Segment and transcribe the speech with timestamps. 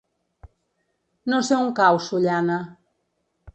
[1.33, 2.59] No sé on cau Sollana.